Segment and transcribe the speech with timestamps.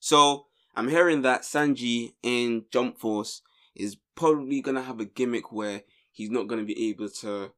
[0.00, 3.42] So I'm hearing that Sanji in Jump Force
[3.76, 7.52] is probably gonna have a gimmick where he's not gonna be able to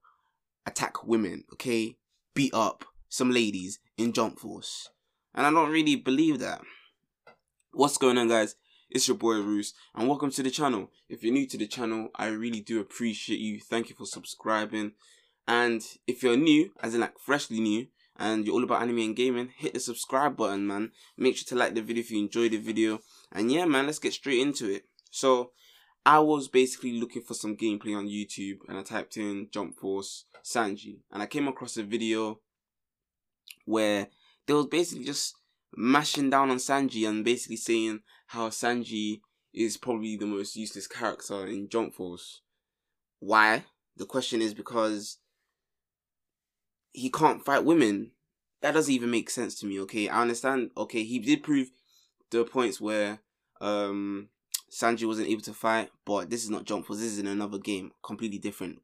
[0.66, 1.96] attack women, okay?
[2.34, 4.88] Beat up some ladies in Jump Force.
[5.34, 6.62] And I don't really believe that.
[7.70, 8.56] What's going on, guys?
[8.90, 10.90] It's your boy Roos, and welcome to the channel.
[11.08, 13.60] If you're new to the channel, I really do appreciate you.
[13.60, 14.92] Thank you for subscribing.
[15.46, 17.86] And if you're new, as in like freshly new,
[18.18, 20.92] and you're all about anime and gaming, hit the subscribe button, man.
[21.16, 23.00] Make sure to like the video if you enjoyed the video.
[23.32, 24.84] And yeah, man, let's get straight into it.
[25.10, 25.52] So,
[26.04, 30.24] I was basically looking for some gameplay on YouTube, and I typed in Jump Force
[30.44, 32.40] Sanji, and I came across a video
[33.66, 34.08] where
[34.46, 35.36] they was basically just
[35.76, 39.20] mashing down on Sanji and basically saying how Sanji
[39.54, 42.40] is probably the most useless character in Jump Force.
[43.20, 43.64] Why?
[43.96, 45.18] The question is because
[46.92, 48.12] he can't fight women.
[48.60, 50.08] That doesn't even make sense to me, okay?
[50.08, 51.70] I understand, okay, he did prove
[52.30, 53.20] the points where
[53.60, 54.28] um
[54.70, 57.58] Sanji wasn't able to fight, but this is not Jump Force, this is in another
[57.58, 58.80] game, completely different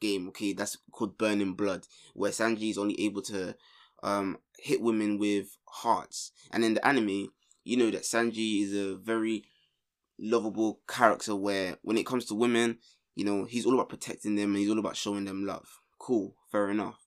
[0.00, 0.52] game, okay?
[0.52, 3.54] That's called Burning Blood, where Sanji is only able to
[4.02, 6.32] um hit women with hearts.
[6.50, 7.28] And in the anime,
[7.64, 9.44] you know that Sanji is a very
[10.18, 12.78] lovable character where when it comes to women,
[13.14, 15.80] you know, he's all about protecting them and he's all about showing them love.
[15.98, 17.01] Cool, fair enough.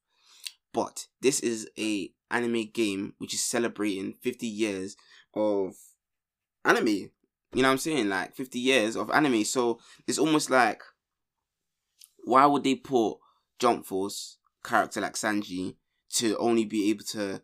[0.76, 4.98] But this is a anime game which is celebrating 50 years
[5.34, 5.74] of
[6.66, 6.88] anime.
[6.88, 8.10] You know what I'm saying?
[8.10, 9.46] Like 50 years of anime.
[9.46, 10.84] So it's almost like
[12.26, 13.20] why would they put
[13.58, 15.76] Jump Force character like Sanji
[16.16, 17.42] to only be able to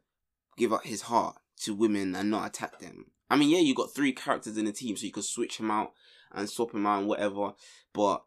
[0.58, 3.06] give up his heart to women and not attack them?
[3.30, 5.72] I mean, yeah, you got three characters in the team, so you could switch him
[5.72, 5.94] out
[6.34, 7.54] and swap him out and whatever.
[7.94, 8.24] But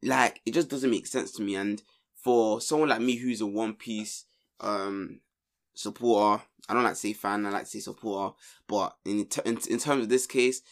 [0.00, 1.56] like, it just doesn't make sense to me.
[1.56, 1.82] And
[2.14, 4.26] for someone like me who's a One Piece
[4.60, 5.20] um
[5.74, 6.42] supporter.
[6.68, 8.34] I don't like to say fan, I like to say supporter.
[8.66, 10.62] But in in, in terms of this case,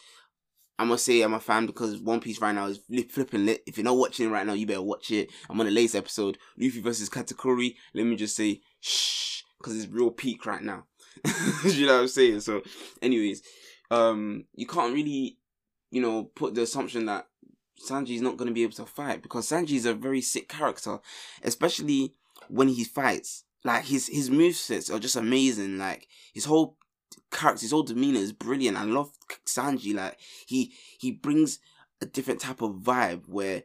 [0.79, 2.79] I must say I'm a fan because One Piece right now is
[3.09, 3.63] flipping lit.
[3.65, 5.29] If you're not watching it right now, you better watch it.
[5.49, 7.75] I'm on the latest episode, Luffy versus Katakuri.
[7.93, 10.85] Let me just say shh, because it's real peak right now.
[11.65, 12.41] you know what I'm saying?
[12.41, 12.61] So,
[13.01, 13.41] anyways,
[13.89, 15.39] um, you can't really,
[15.89, 17.27] you know, put the assumption that
[17.83, 20.99] Sanji's not going to be able to fight because Sanji is a very sick character,
[21.43, 22.13] especially
[22.49, 23.45] when he fights.
[23.63, 25.77] Like his his movesets are just amazing.
[25.77, 26.77] Like his whole
[27.31, 28.77] character, his whole demeanor is brilliant.
[28.77, 29.11] I love
[29.45, 29.93] Sanji.
[29.95, 31.59] Like he he brings
[32.01, 33.63] a different type of vibe where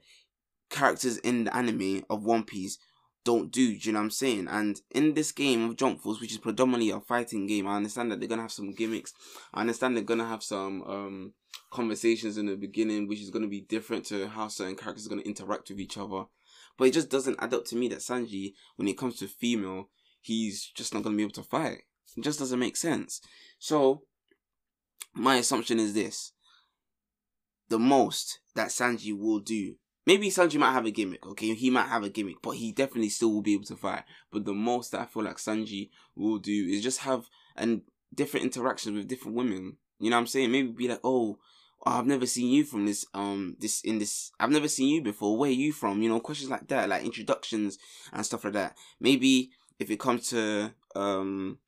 [0.70, 2.78] characters in the anime of One Piece
[3.25, 4.48] don't do, do you know what I'm saying?
[4.48, 8.10] And in this game of Jump Force, which is predominantly a fighting game, I understand
[8.10, 9.12] that they're gonna have some gimmicks.
[9.54, 11.32] I understand they're gonna have some um
[11.72, 15.22] conversations in the beginning, which is gonna be different to how certain characters are gonna
[15.22, 16.24] interact with each other.
[16.78, 19.90] But it just doesn't add up to me that Sanji, when it comes to female,
[20.20, 21.82] he's just not gonna be able to fight.
[22.16, 23.20] It just doesn't make sense.
[23.58, 24.02] So
[25.14, 26.32] my assumption is this.
[27.68, 31.54] The most that Sanji will do Maybe Sanji might have a gimmick, okay?
[31.54, 34.02] He might have a gimmick, but he definitely still will be able to fight.
[34.32, 38.44] But the most that I feel like Sanji will do is just have and different
[38.44, 39.76] interactions with different women.
[40.00, 40.50] You know what I'm saying?
[40.50, 41.38] Maybe be like, oh,
[41.84, 45.03] oh, I've never seen you from this um this in this I've never seen you
[45.03, 45.37] before.
[45.37, 46.03] Where are you from?
[46.03, 47.78] You know, questions like that, like introductions
[48.12, 48.76] and stuff like that.
[49.00, 51.59] Maybe if it comes to um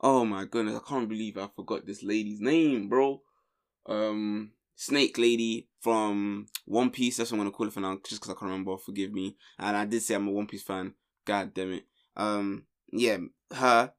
[0.00, 3.22] oh my goodness, I can't believe I forgot this lady's name, bro.
[3.86, 7.16] Um Snake Lady from One Piece.
[7.16, 8.76] That's what I'm gonna call it for now, just because I can't remember.
[8.76, 9.36] Forgive me.
[9.58, 10.94] And I did say I'm a One Piece fan.
[11.24, 11.84] God damn it.
[12.14, 13.16] Um, yeah,
[13.54, 13.92] her.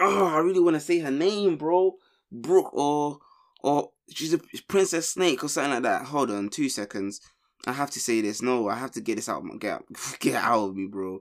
[0.00, 1.96] Oh, I really want to say her name, bro.
[2.30, 3.18] Brook or
[3.60, 6.06] or she's a Princess Snake or something like that.
[6.06, 7.20] Hold on, two seconds.
[7.66, 8.40] I have to say this.
[8.40, 9.38] No, I have to get this out.
[9.38, 9.82] Of my, get
[10.20, 11.20] get out of me, bro.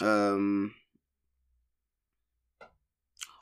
[0.00, 0.74] Um,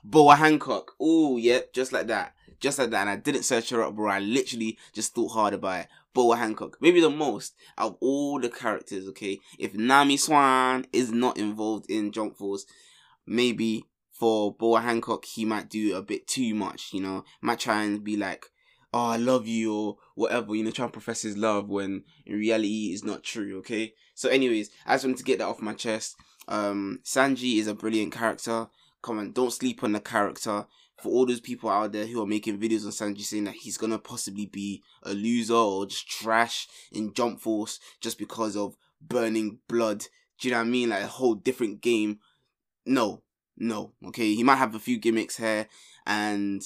[0.02, 0.92] Boa Hancock.
[1.00, 2.34] Oh, yep, yeah, just like that.
[2.60, 3.02] Just like that.
[3.02, 4.10] And I didn't search her up, bro.
[4.10, 5.88] I literally just thought hard about it.
[6.14, 6.78] Boa Hancock.
[6.80, 9.38] Maybe the most out of all the characters, okay?
[9.58, 12.64] If Nami Swan is not involved in Jump Force,
[13.26, 13.84] maybe
[14.18, 17.24] for Boa Hancock, he might do a bit too much, you know?
[17.40, 18.46] Might try and be like,
[18.92, 22.38] oh, I love you, or whatever, you know, try and profess his love when in
[22.38, 23.92] reality it's not true, okay?
[24.14, 26.16] So, anyways, I just wanted to get that off my chest.
[26.48, 28.68] Um, Sanji is a brilliant character.
[29.02, 30.66] Come on, don't sleep on the character
[30.96, 33.76] for all those people out there who are making videos on Sanji saying that he's
[33.76, 39.58] gonna possibly be a loser or just trash in Jump Force just because of burning
[39.68, 40.06] blood.
[40.40, 40.88] Do you know what I mean?
[40.88, 42.20] Like a whole different game.
[42.86, 43.22] No,
[43.56, 43.92] no.
[44.06, 45.66] Okay, he might have a few gimmicks here
[46.06, 46.62] and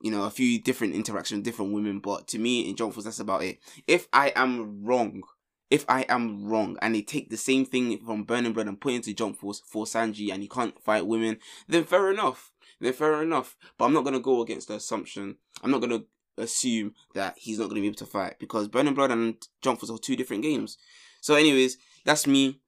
[0.00, 3.04] you know a few different interactions with different women, but to me in Jump Force
[3.04, 3.58] that's about it.
[3.86, 5.22] If I am wrong,
[5.70, 8.94] if I am wrong and they take the same thing from Burning Blood and put
[8.94, 11.38] into Jump Force for Sanji and he can't fight women,
[11.68, 12.52] then fair enough.
[12.80, 13.56] Then fair enough.
[13.78, 15.36] But I'm not gonna go against the assumption.
[15.62, 16.04] I'm not gonna
[16.38, 19.90] assume that he's not gonna be able to fight because Burning Blood and Jump Force
[19.90, 20.78] are two different games.
[21.20, 22.60] So, anyways, that's me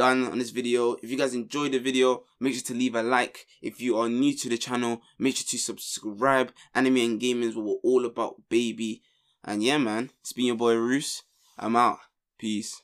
[0.00, 0.94] done on this video.
[1.02, 3.44] If you guys enjoyed the video, make sure to leave a like.
[3.60, 6.54] If you are new to the channel, make sure to subscribe.
[6.74, 9.02] Anime and gaming is what we're all about, baby.
[9.44, 11.22] And yeah, man, it's been your boy Roos.
[11.58, 11.98] I'm out.
[12.38, 12.80] Peace.